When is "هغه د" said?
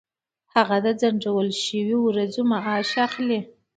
0.55-0.87